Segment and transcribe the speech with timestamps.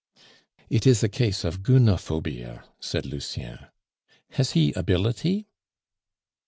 [0.67, 3.67] "It is a case of gunophobia," said Lucien.
[4.31, 5.45] "Has he ability?"